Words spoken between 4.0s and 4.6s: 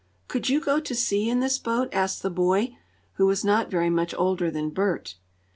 older